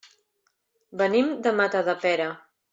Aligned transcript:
Venim 1.03 1.29
de 1.45 1.55
Matadepera. 1.61 2.35